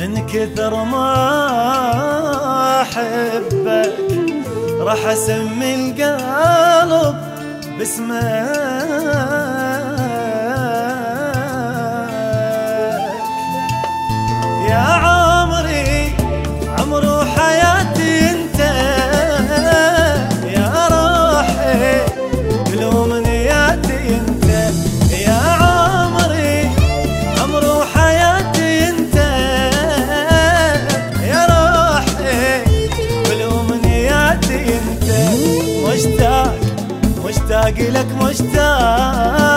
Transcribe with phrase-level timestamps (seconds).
[0.00, 1.12] من كثر ما
[2.82, 3.92] أحبك
[4.80, 7.16] راح أسمي القلب
[7.78, 9.67] باسمك.
[37.68, 39.47] عقلك مشتاق.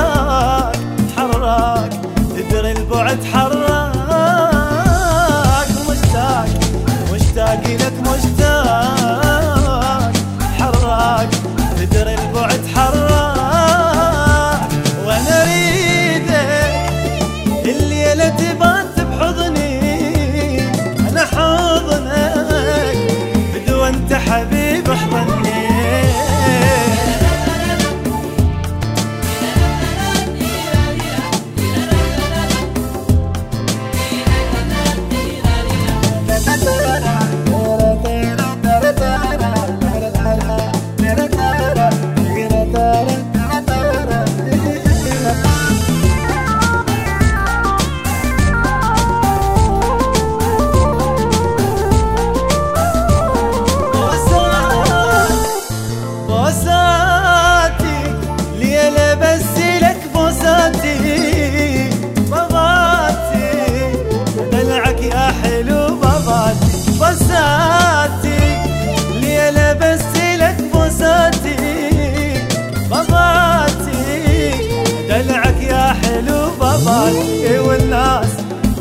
[76.82, 78.30] الأطفال والناس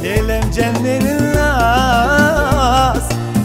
[0.03, 1.43] ليلة مجنن الناس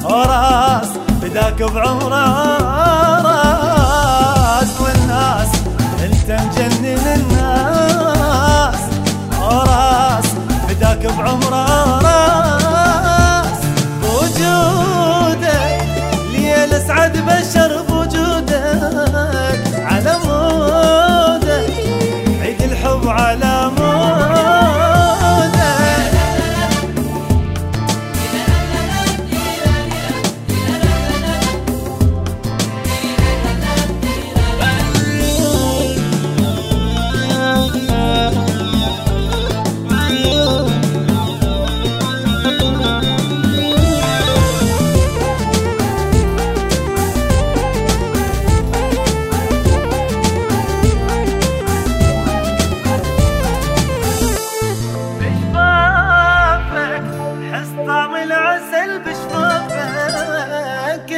[0.03, 0.89] وراس
[1.21, 2.74] بداك بعمره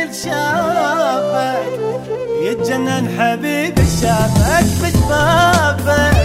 [0.07, 1.79] قد شافك
[2.43, 6.17] يتجنن حبيب شافك بشفافك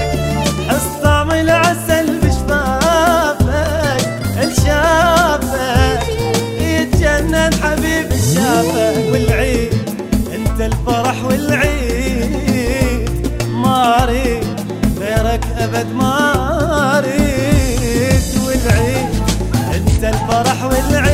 [0.68, 4.06] حس طعم العسل بشفافك
[4.42, 6.00] الشافك
[6.60, 9.74] يتجنن حبيب شافك والعيد
[10.34, 13.10] أنت الفرح والعيد
[13.54, 14.44] ما اريد
[15.00, 18.22] غيرك أبد ما أريد.
[18.46, 19.08] والعيد
[19.74, 21.11] أنت الفرح والعيد